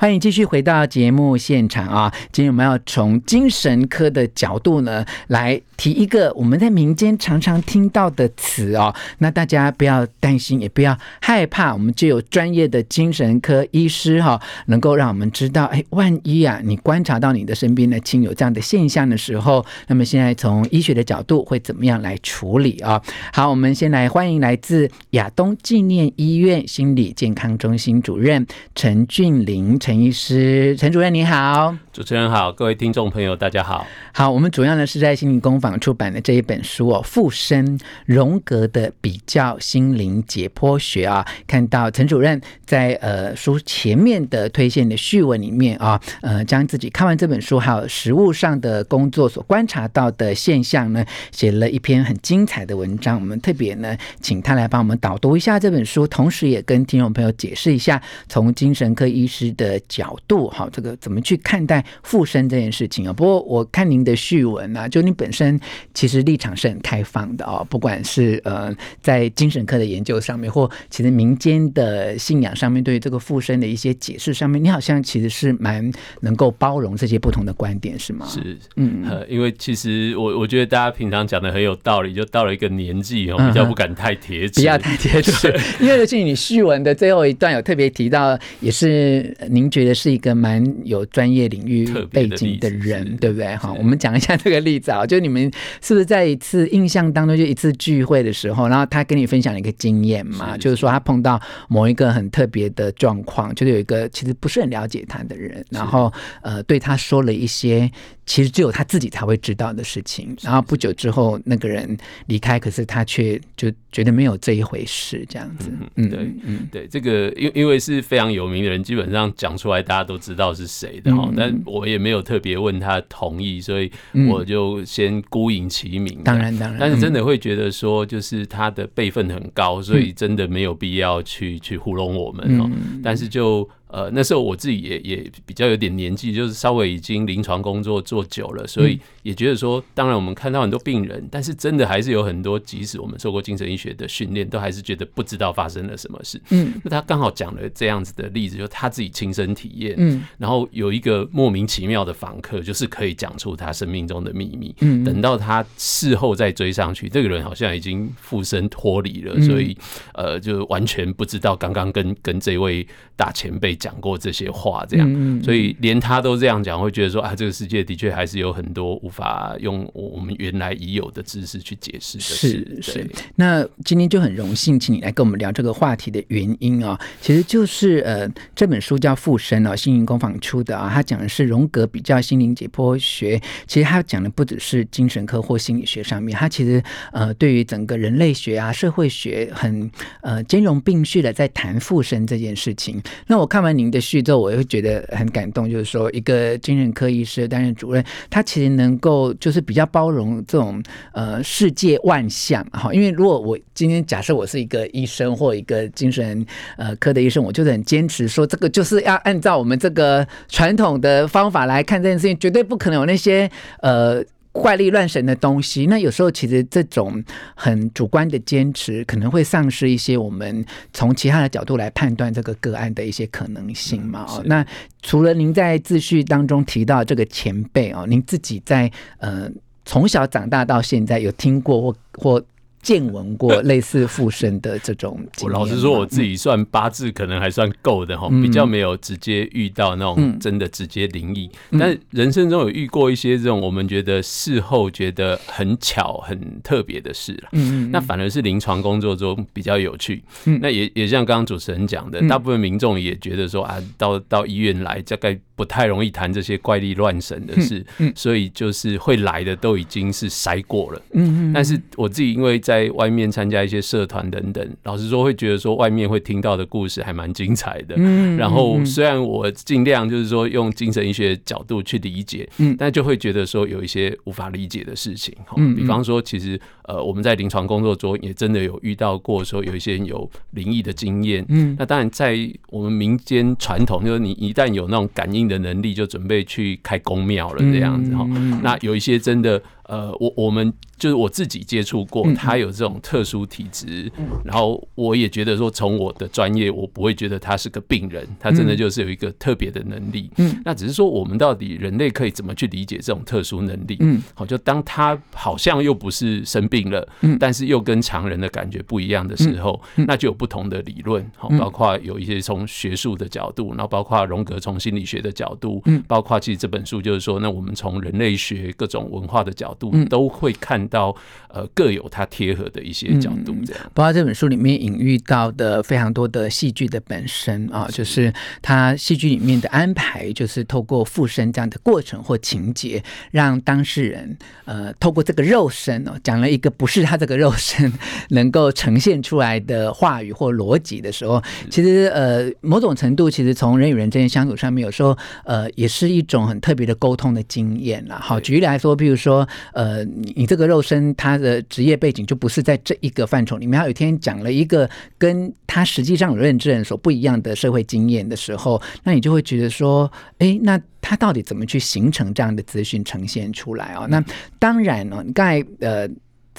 [0.00, 2.10] 欢迎继续回到节目现场啊！
[2.32, 8.94] 今天我们要从精神科的角度呢，来提一个我们在民间常常听到的词哦。
[9.18, 22.98] 那大家不要担心，也不要害怕，我们就有专业的精神科医师哈，能够让我们知道，哎，万一啊，你观察到你的身边的亲友这样的现象的时候，那么现在从医学的角度会怎么样来处理啊？
[23.34, 29.78] 好，我们先来欢迎来自亚东纪念医院心理健康中心主任陈俊霖。
[29.89, 33.86] 陈医师，陈主任你好，主持人好，各位听众朋友大家好。
[34.12, 53.18] 好，我们主要呢是在心灵工坊出版的这一本书哦，《附身荣格的比较心灵解剖学》啊，看到陈主任在呃书前面的推荐的序文里面啊，呃，将自己看完这本书还有实务上的工作所观察到的现象呢，写了一篇很精彩的文章。
[53.18, 63.12] 我们特别呢，请他来帮我们导读一下这本书，同时也跟听众朋友解释一下，从精神科医师的角度，哈，这个怎么去看待附身这件事情啊？
[63.12, 65.58] 不过我看您的序文啊，就你本身
[65.94, 78.26] 其实立场是很开放的哦，不管是呃在精神科的研究上面，或其实民间的信仰上面，对于这个附身的一些解释上面，你好像其实是蛮能够包容这些不同的观点，是吗？
[78.28, 89.69] 是，嗯，因为其实我我觉得大家平常讲的很有道理，就到了一个年纪哦，比较不敢太贴纸，不要太贴纸， 因为尤其你序文的最后一段有特别提到，也是您。
[89.70, 93.56] 觉得是一个蛮有专业领域背景的人，的对不对？
[93.56, 106.12] 哈，我们讲一下这个例子啊，就你们是不是在一次印象当中，就一次聚会的时候，然后他跟你分享了一个经验嘛，就是说他碰到某一个很特别的状况，就是有一个其实不是很了解他的人，然后
[106.42, 107.90] 呃对他说了一些。
[108.26, 110.36] 其实只有他自己才会知道的事情。
[110.40, 115.68] 然后不久之后，那个人离开，可是他却就觉得没有这一回事，这样子。
[115.96, 121.30] 嗯，对，嗯，对，这个因因为是非常有名的人，基本上讲出来大家都知道是谁的哈。
[121.36, 123.90] 但我也没有特别问他同意，所以
[124.28, 126.22] 我就先孤影其名。
[126.24, 126.78] 当然，当然。
[126.80, 132.70] 但是真的会觉得说，就是他的辈分很高，所以真的没有必要去去糊弄我们哦。
[133.02, 133.68] 但是就。
[133.92, 146.40] 呃，那时候我自己也也比较有点年纪，就是稍微已经临床工作做久了，所以也觉得说，当然我们看到很多病人，但是真的还是有很多，即使我们受过精神医学的训练，都还是觉得不知道发生了什么事。
[146.50, 149.96] 嗯，那他刚好讲了这样子的例子，就他自己亲身体验。
[149.98, 154.72] 嗯，然后有一个莫名其妙的访客，就是可以讲出他生命中的秘密。
[154.82, 159.76] 嗯，等到他事后再追上去，这个人好像已经附身脱离了，所以
[160.14, 162.86] 呃，就完全不知道刚刚跟跟这位
[163.16, 163.79] 大前辈。
[163.80, 172.80] 讲过这些话，这样，所以连他都这样讲，会觉得说啊，这个世界的确还是有很多无法用我们原来已有的知识去解释的事。
[172.82, 173.10] 是是。
[173.36, 183.40] 那今天就很荣幸，请你来跟我们聊这个话题的原因啊，其实就是呃，这本书叫《附身》哦，心灵工坊出的啊，他讲的是荣格比较心灵解剖学。
[183.66, 193.02] 其实他讲的不只是精神科或心理学上面，他其实呃，对于整个人类学啊、社会学很呃兼容并蓄的在谈附身这件事情。
[193.26, 193.69] 那我看完。
[193.70, 195.70] 那您的序奏，我也会觉得很感动。
[195.70, 200.82] 就是说，一个精神科医师担任主任，他其实能够就是比较包容这种
[201.12, 202.92] 呃世界万象哈。
[202.92, 206.44] 因为如果我今天假设我是一个医生或一个精神
[206.76, 213.48] 呃科的医生，我就是很坚持说，这个就是要按照我们这个传统的方法来看这件事情，绝对不可能有那些
[213.82, 214.24] 呃。
[214.52, 217.22] 怪力乱神的东西，那有时候其实这种
[217.54, 224.26] 很主观的坚持，可能会丧失一些我们从其他的角度来判断这个个案的一些可能性嘛。
[224.28, 224.66] 哦，那
[225.02, 229.48] 除了您在自序当中提到这个前辈哦，您自己在呃
[229.84, 232.44] 从小长大到现在有听过或或。
[232.82, 247.48] 见闻过类似附身的这种，我老实说，我自己算八字可能还算够的哈，比较没有直接遇到那种真的直接灵异，但人生中有遇过一些这种我们觉得事后觉得很巧很特别的事了。
[247.52, 250.22] 嗯，那反而是临床工作中比较有趣。
[250.46, 257.84] 嗯那也也像刚刚主持人讲的，大部分民众也觉得说啊，到到医院来大概不太容易谈这些怪力乱神的事，
[258.14, 261.02] 所以就是会来的都已经是筛过了。
[261.12, 262.58] 嗯，但是我自己因为。
[262.69, 267.94] 在外面参加一些社团等等，老实说会觉得说外面会听到的故事还蛮精彩的。
[267.96, 275.34] 嗯，然后虽然我尽量就是说用精神医学角度去理解，嗯，但就会觉得说有一些无法理解的事情。
[275.56, 281.46] 嗯，比方说其实呃，我们在临床工作中也真的有遇到过，说有一些人有灵异的经验。
[281.48, 282.36] 嗯，那当然在
[282.68, 288.26] 我们民间传统，就是你一旦有那种感应的能力，就准备去开宫庙了这样子哈。
[288.62, 289.62] 那有一些真的。
[289.90, 300.30] 呃，我我们就是我自己接触过，他有这种特殊体质，嗯然后我也觉得说，从我的专业，我不会觉得他是个病人，他真的就是有一个特别的能力。
[300.36, 303.96] 嗯，那只是说，我们到底人类可以怎么去理解这种特殊能力？
[303.98, 319.90] 嗯，好，就当他好像又不是生病了，嗯，但是又跟常人的感觉不一样的时候，那就有不同的理论，好，包括有一些从学术的角度，然后包括荣格从心理学的角度，嗯，包括其实这本书就是说，那我们从人类学各种文化的角度。
[320.08, 321.14] 都会看到，
[321.48, 323.82] 呃，各有它贴合的一些角度，这样。
[323.94, 337.92] 包括这本书里面隐喻到的非常多的戏剧的本身啊，就是它戏剧里面的安排，就是透过附身这样的过程或情节，让当事人呃，透过这个肉身哦，讲了一个不是他这个肉身
[338.28, 348.18] 能够呈现出来的话语或逻辑的时候，其实呃，某种程度，其实从人与人之间相处上面，有时候呃，也是一种很特别的沟通的经验啦。
[348.22, 350.04] 好，举例来说，比如说呃。
[350.20, 353.78] 你你这个肉身，他的职业背景就不是在这一个范畴里面。
[353.78, 354.88] 他有一天讲了一个
[355.18, 364.06] 跟他实际上有认知人所不一样的社会经验的时候，那你就会觉得说，哎，那他到底怎么去形成这样的资讯呈现出来啊？
[364.10, 364.22] 那
[364.58, 366.08] 当然了，你刚才呃。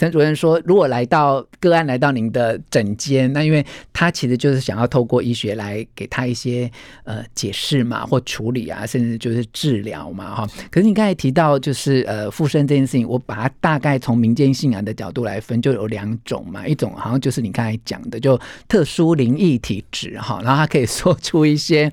[0.01, 3.63] 陈主任说：“如果来到个案来到您的诊间，那因为
[3.93, 6.67] 他其实就是想要透过医学来给他一些
[7.03, 10.47] 呃解释嘛，或处理啊，甚至就是治疗嘛，哈。
[10.71, 18.35] 可是你刚才提到就是呃附身这件事情，我把它大概从民间信仰的角度来分，就有两种嘛，一种好像就是你刚才讲的，就
[18.67, 21.91] 特殊灵异体质哈，然后他可以说出一些。”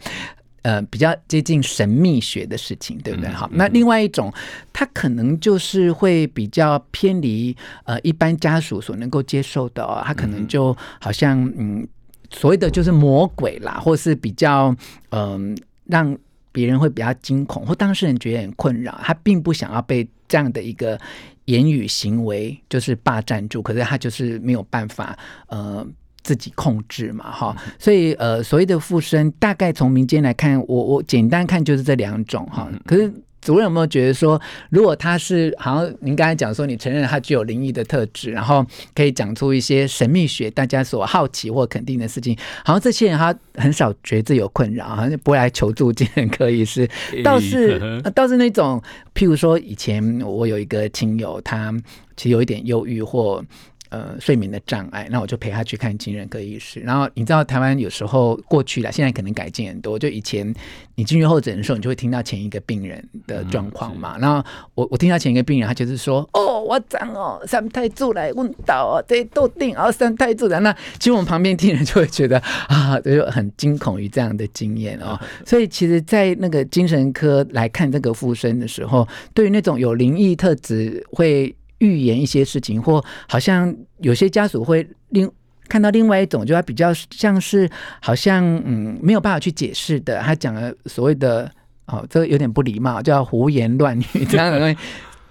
[0.68, 3.30] 呃，比较接近神秘学的事情，对不对？
[3.30, 4.30] 好，那另外一种，
[4.70, 11.88] 他可能就是会比较偏离呃一般家属所能够接受的哦，他可能就好像嗯，
[12.28, 14.76] 所谓的就是魔鬼啦，或是比较
[15.08, 16.18] 嗯、呃，让
[16.52, 21.00] 别人会比较惊恐，或当事人觉得很困扰，他并不想要被这样的一个
[21.46, 25.86] 言语行为就是霸占住，可是他就是没有办法呃。
[26.28, 32.68] 自己控制嘛，哈，所以呃，所谓的附身，大概从民间来看，我我简单看就是这两种哈。
[32.84, 33.10] 可是
[33.40, 34.38] 主任有没有觉得说，
[34.68, 38.62] 如果他是好像您刚才讲说，你承认他具有灵异的特质，然后
[38.94, 46.86] 可以讲出一些神秘学大家所好奇或肯定的事情，好像这些人他很少觉得自己有困扰，好像不会来求助精神科医师，
[47.24, 48.82] 倒是倒是那种，
[49.14, 51.74] 譬如说以前我有一个亲友，他
[52.18, 53.42] 其实有一点忧郁或。
[53.90, 56.80] 呃，睡眠的障碍，那我就陪他去看精神科医师。
[56.80, 59.98] 然后你知道，台湾有时候过去了，现在可能改进很多。
[59.98, 60.54] 就以前
[60.94, 64.16] 你进去候诊的时候，你就会听到前一个病人的状况嘛。
[64.16, 72.38] 嗯、然后我我听到前一个病人，他就是说：“哦，我长哦，三太子来问到哦，这都定哦，三太子的。”那其实我们旁边听人就会觉得
[72.68, 75.18] 啊， 就很惊恐于这样的经验哦。
[75.46, 81.54] 所以其实，在那个精神科来看这个附身的时候，对于那种有灵异特质会。
[81.78, 85.30] 预言一些事情，或好像有些家属会另
[85.68, 87.68] 看到另外一种，就他比较像是
[88.00, 91.50] 好像嗯没有办法去解释的，他讲了所谓的
[91.86, 94.76] 哦，这个有点不礼貌，叫胡言乱语这样的东西。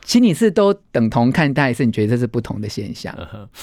[0.07, 3.13] 其实你是都等同看待，还是你觉得这是不同的现象？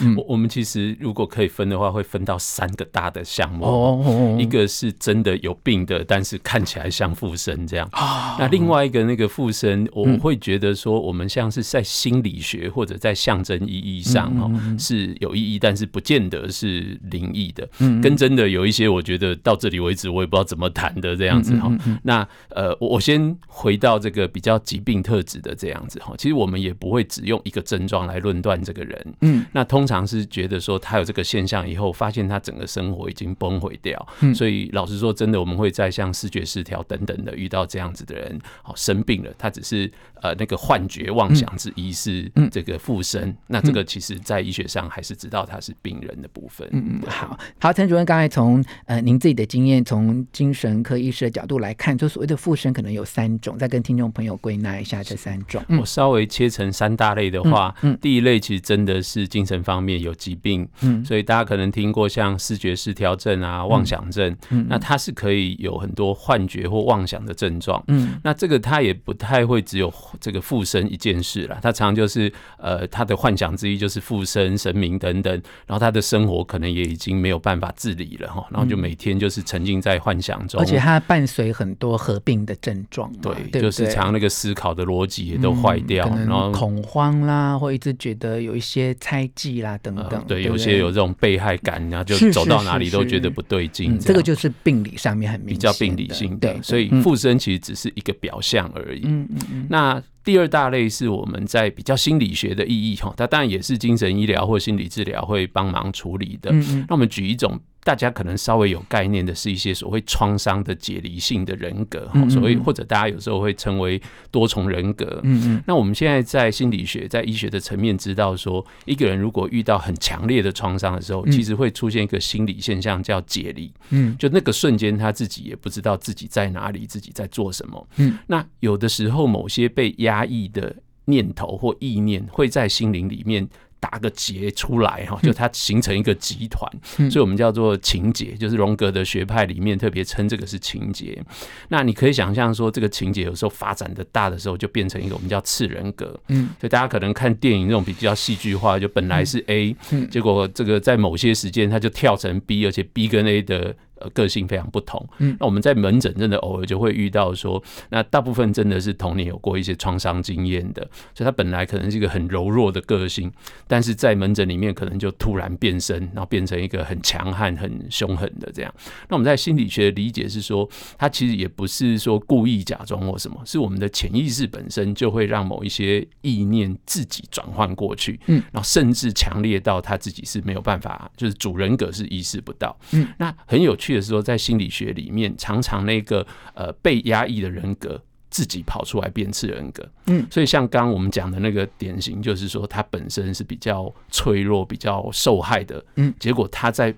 [0.03, 3.65] 嗯，我我们其实如果可以分的话，会分到三个大的项目。
[3.65, 7.89] 哦，一个是真的有病的，但是看起来像附身这样。
[7.95, 17.67] 哦，那另外一个那个附身，我会觉得说，我们像是在心理学或者在象征意义上哦是有意义，但是不见得是灵异的。
[17.79, 21.73] 嗯，跟真的有一些，我觉得到这里为止，我也不知道怎么谈的这样子哈。
[22.03, 26.34] 那呃，我我先回到这个比较疾病特质的这样子哈，其实。
[26.35, 46.69] 我们也不会只用一个症状来论断这个人，嗯，那通常是觉得说他有这个现象以后，发现他整个生活已经崩毁掉，嗯，所以老实说，真的我们会在像视觉失调等等的遇到这样子的人，好生病了，他只是呃那个幻觉妄想之一是这个附身，嗯，那这个其实在医学上还是知道他是病人的部分。
[46.73, 47.39] 嗯嗯，好。
[47.61, 55.63] 好，陈主任刚才从呃您自己的经验，从精神科医师的角度来看，就所谓的附身可能有三种，再跟听众朋友归纳一下这三种。
[55.79, 56.24] 我稍微。
[56.27, 64.37] 切成三大类的话，嗯，嗯，第一类其实真的是精神方面有疾病，嗯，所以大家可能听过像视觉失调症啊、妄想症，
[64.69, 75.33] 那它是可以有很多幻觉或妄想的症状，嗯，那这个它也不太会只有这个附身一件事了，它常常就是呃，他的幻想之一就是附身神明等等，
[75.67, 86.09] 然后他的生活可能也已经没有办法自理了哈，然后就每天就是沉浸在幻想中，而且它伴随很多合并的症状，对，对，对，就是常那个思考的逻辑也都坏掉。
[86.15, 90.25] 能恐慌啦，或一直觉得有一些猜忌啦等等。
[90.27, 93.99] 对，有些有这种被害感，然后就走到哪里都觉得不对劲。
[93.99, 96.63] 这个就是病理上面很明显，比较病理性的。
[96.63, 99.03] 所以附身其实只是一个表象而已。
[99.05, 99.67] 嗯嗯嗯。
[99.69, 106.51] 那第二大类是我们在比较心理学的意义哈，它当然也是精神医疗或心理治疗会帮忙处理的。
[106.89, 107.61] 那我们举一种。
[107.85, 114.01] 大家可能稍微有概念的是一些所谓创伤的解离性的人格，所谓或者大家有时候会称为
[114.31, 115.21] 多重人格。
[115.23, 115.63] 嗯嗯。
[115.67, 123.71] 那我们现在在心理学、在医学的层面知道说，一个人如果遇到很强烈的创伤的时候，其实会出现一个心理现象叫解离。
[123.91, 124.17] 嗯。
[124.19, 127.87] 就那个瞬间，他自己也不知道自己在哪里，自己在做什么。
[127.97, 128.19] 嗯。
[128.27, 133.49] 那有的时候，某些被压抑的念头或意念会在心灵里面。
[133.81, 136.67] 打个结出来哈，就它形成一个集团，
[136.97, 141.23] 嗯、所以我们叫做情节，就是荣格的学派里面特别称这个是情节。
[141.69, 146.19] 那你可以想象说，这个情节有时候发展的大的时候，就变成一个我们叫次人格。
[146.29, 149.77] 嗯，所以大家可能看电影那种比较戏剧化，就本来是 A，
[150.11, 153.77] 结果这个在某些时间它就跳成 B，而且 B 跟 A 的。
[153.97, 155.09] 呃，个性非常不同。
[155.19, 160.83] 嗯，那我们在门诊真的偶尔就会遇到说，那大部分真的是童年有过一些创伤经验的，
[161.15, 163.33] 所以他本来可能是一个很柔弱的个性，
[163.69, 168.75] 但是在门诊里面可能就突然变身，然后变成一个很强悍、很凶狠的这样。
[169.09, 183.84] 那我们在心理学的理解是说，他其实也不是说故意假装或什么，是我们的潜意识本身就会让某一些意念自己转换过去，嗯，然后甚至强烈到他自己是没有办法，就是主人格是意识不到，嗯，那很有趣。
[183.85, 188.01] 去的时候，在心理学里面，常常那个呃被压抑的人格
[188.31, 196.95] 自己跑出来变次人格，嗯，所以像刚刚我们讲的那个典型，就是说他本身是比较脆弱、比较受害的，嗯，结果他在。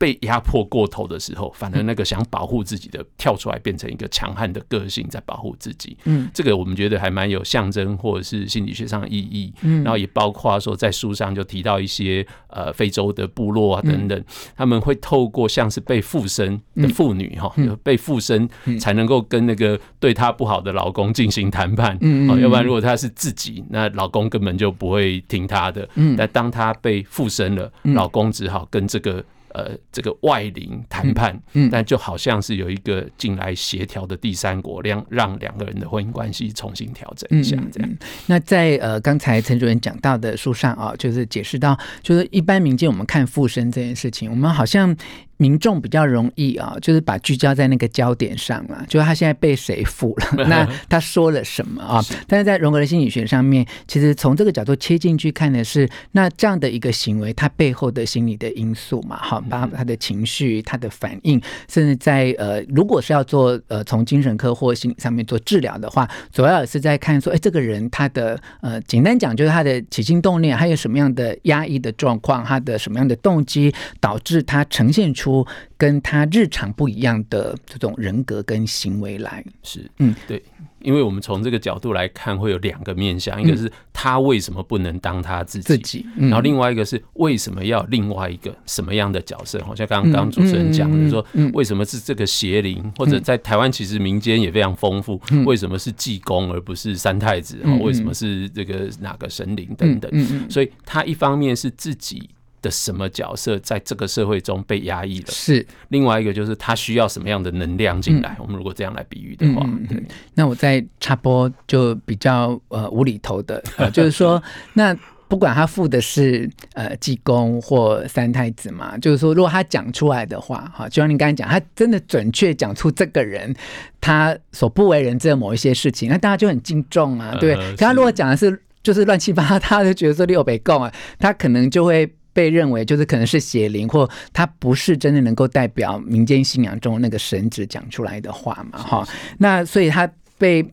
[0.00, 5.94] 被压迫过头的时候，反而那个想保护自己的跳出来，变成一个强悍的个性在保护自己。
[6.06, 9.52] 嗯，这个我们觉得还蛮有象征或者是心理学上的意义。
[9.60, 14.24] 嗯，然后也包括说在书上就提到一些呃非洲的部落啊等等，
[14.56, 18.48] 他们会透过像是被附身的妇女哈，被附身
[18.80, 21.98] 才能够跟那个对她不好的老公进行谈判。
[22.00, 25.86] 嗯，要不然如果她是自己，那老公根本就不会听她的。
[25.96, 29.22] 嗯，但当她被附身了，老公只好跟这个。
[29.54, 37.88] 呃，这个外邻谈判，嗯，但就好像是有一个进来协调的第三国，让让两个人的婚姻关系重新调整一下，这样。
[37.88, 44.96] 嗯嗯、那在呃刚才陈主任讲到的书上啊，就是解释到，就是一般民间我们看附身这件事情，我们好像。
[45.40, 52.04] 民众比较容易啊，就是把聚焦在那个焦点上了，就是他现在被谁负了， 那他说了什么啊？
[52.28, 75.29] 但是在荣格的心理学上面，其实从这个角度切进去看的是，那这样的一个行为，它背后的心理的因素嘛，好，包括他的情绪、他的反应，甚至在呃，如果是要做呃从精神科或心理上面做治疗的话，主要也是在看说，哎，这个人他的呃，简单讲就是他的起心动念，还有什么样的压抑的状况，他的什么样的动机导致他呈现出。
[75.76, 80.42] 跟他日常不一样的这种人格跟行为来是，嗯，对，
[80.80, 89.62] 因为我们从这个角度来看，会有两个面向，一个是他为什么不能当他自己，自己，然后另外一个是为什么要另外一个什么样的角色？
[89.64, 97.56] 好像刚刚刚主持人讲的说，为什么是这个邪灵，或者在台湾其实民间也非常丰富，为什么是济公而不是三太子？
[97.80, 100.10] 为什么是这个哪个神灵等等？
[100.50, 102.28] 所以他一方面是自己。
[102.62, 105.26] 的什么角色在这个社会中被压抑了？
[105.30, 108.30] 是另外一个，就是他需要什么样的能量进来？
[108.30, 110.02] 嗯、我们如果这样来比喻的话，嗯、对。
[110.34, 114.42] 那我在插播就比较呃无厘头的，呃、 就是说，
[114.74, 114.96] 那
[115.28, 123.54] 不管他负的是呃济公或三太子嘛，就是说，如果他讲出来的话，哈，就像你刚才讲，他真的准确讲出这个人
[124.00, 127.54] 他所不为人知的某一些事情，那大家就很敬重啊，对。
[127.54, 132.12] 呃、可他如果讲的是就是乱七八糟，他就觉得说六北共啊，他可能就会。
[132.32, 138.78] 被认为就是可能是邪灵，或他不是真的能够代表民间信仰中那个神职讲出来的话嘛？
[138.78, 139.08] 哈，
[139.38, 140.64] 那所以他被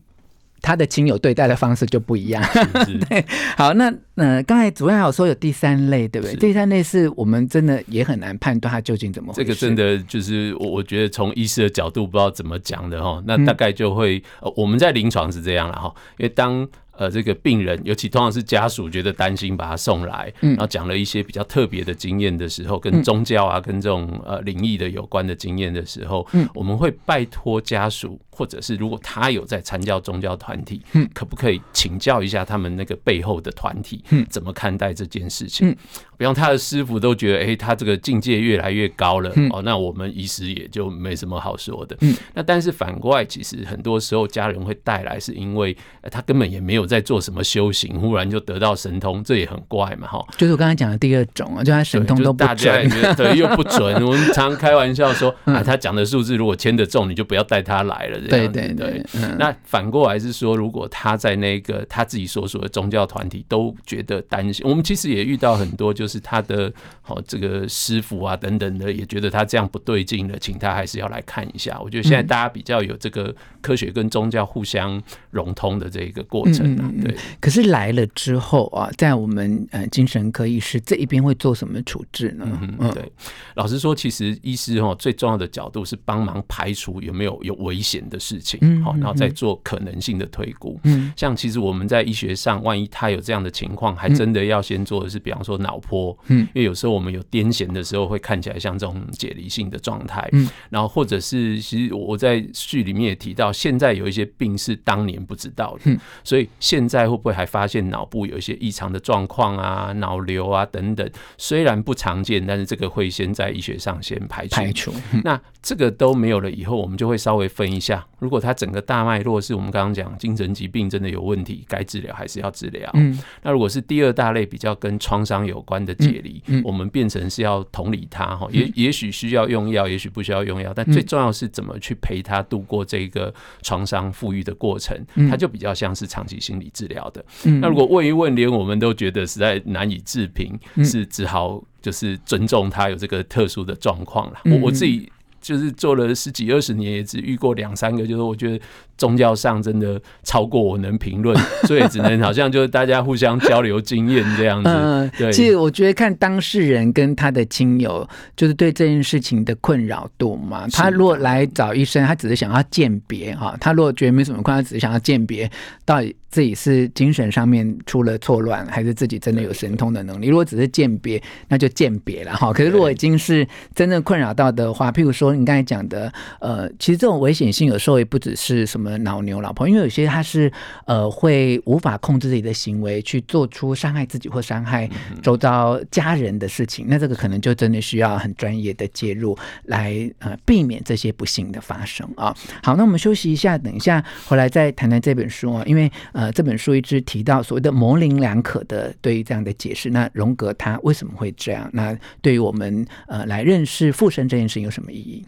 [0.60, 2.42] 他的亲友对待的方式就不一样。
[2.52, 3.24] 是是 对，
[3.56, 6.36] 好，那呃，刚才主任还有说有第三类，对不对？
[6.36, 9.44] 第三类是我们真的也很难判断他究竟怎么回事。
[9.44, 13.22] 这个真的就是我我觉得从医师的角度不知道怎么讲的哈。
[13.26, 16.68] 那大概就会、嗯、我们在临床是这样了哈，因为当。
[16.98, 28.20] 呃，这个病人，尤其通常是家属觉得担心，把他送来，然后讲了一些比较特别的经验的时候，跟宗教啊，跟这种呃灵异的有关的经验的时候，我们会拜托家属。
[28.38, 35.68] 或者是如果他有在参教宗教团体，嗯，可不可以请教一下他们那个背后的团体，嗯，怎么看待这件事情？
[35.68, 35.76] 嗯，
[36.16, 41.96] 比方他的师傅都觉得，哎，他这个境界越来越高了，哦，那我们医师也就没什么好说的。
[42.02, 45.76] 嗯，那但是反过来，其实很多时候家人会带来，是因为
[46.12, 50.24] 他根本也没有在做什么修行，忽然就得到神通，这也很怪嘛，哈。
[50.36, 54.00] 就是我刚才讲的第二种啊，就他神通都不准，就是、对，又不准。
[54.06, 58.27] 我们常开玩笑说， 啊，他讲的数字如果签得中，你就不要带他来了。
[58.28, 59.06] 这样对对对。
[59.14, 71.78] 嗯、那反过来是说，如果他在那个他自己所属的宗教团体都觉得担心，我们其实也遇到很多，就是他的好这个师傅啊等等的，也觉得他这样不对劲了，请他还是要来看一下。
[71.82, 76.90] 我觉得现在大家比较有这个科学跟宗教互相融通的这一个过程啊。
[77.02, 77.14] 对。
[77.40, 82.46] 可是来了之后啊，在我们呃精神科医师这一边会做什么处置呢？
[82.78, 83.10] 嗯，对。
[83.54, 90.78] 老实说，其实医师哈最重要的角度是帮忙排除有没有有危险的事情，好，然后再做可能性的推估。
[90.84, 96.16] 嗯，像其实我们在医学上，万一他有这样的情况，还真的要先做的是，比方说脑波。
[96.26, 100.28] 嗯，因为有时候我们有癫痫的时候，会看起来像这种解离性的状态。
[100.32, 105.82] 嗯，然后或者是，其实我在序里面也提到，现在有一些病是当年不知道的。
[105.84, 111.08] 嗯，所以现在会不会还发现脑部有一些异常的状况啊、脑瘤啊等等？
[111.36, 114.56] 虽然不常见，但是这个会先在医学上先排除。
[114.56, 114.92] 排除。
[115.22, 122.90] 那这个都没有了以后，我们就会稍微分一下，如果他整个大脉络是我们刚刚讲精神疾病真的有问题，该治疗还是要治疗。
[122.94, 134.98] 嗯，那如果是第二大类比较跟创伤有关的解离，嗯，我们变成是要同理他哈，也也许需要用药，也许不需要用药，但最重要是怎么去陪他度过这个创伤富裕的过程，
[135.30, 137.24] 他就比较像是长期心理治疗的。
[137.60, 144.40] 那如果问一问，连我们都觉得实在难以置评，是只好就是尊重他有这个特殊的状况了。
[144.46, 145.08] 我我自己。
[145.40, 148.06] 就是做了十几二十年，也只遇过两三个。
[148.06, 148.64] 就是我觉得
[148.98, 151.34] 宗教上真的超过我能评论，
[151.66, 154.68] 所以只能好像就是大家互相交流经验这样子。
[154.68, 155.32] 嗯，对。
[155.32, 160.66] 其实我觉得看当事人跟他的亲友，就是对这件事情的困扰度嘛。
[160.72, 163.56] 他如果来找医生，他只是想要鉴别哈。
[163.60, 165.50] 他如果觉得没什么困扰，他只是想要鉴别
[165.84, 170.26] 到底自己是精神上面出了错乱，还是自己真的有神通的能力。
[170.26, 172.52] 如果只是鉴别，那就鉴别了哈。
[172.52, 175.28] 可是如果已经是真正困扰到的话，譬如说。
[175.38, 180.50] 你刚才讲的，呃，其实这种危险性有时候也不只是什么老牛老婆，因为有些他是
[180.86, 184.88] 呃会无法控制自己的行为，去做出伤害自己或伤害
[185.22, 192.34] 周遭家人的事情，那这个可能就真的需要很专业的介入来呃避免这些不幸的发生啊。
[192.62, 201.68] 好，那我们休息一下，等一下回来再谈谈这本书啊，因为呃这本书一直提到所谓的模棱两可的对于这样的解释，那荣格他为什么会这样？
[201.72, 205.24] 那对于我们呃来认识附身这件事情有什么意义？